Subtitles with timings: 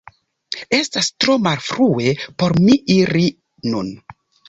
[0.77, 3.27] Estas tro malfrue por mi iri
[3.73, 3.97] nun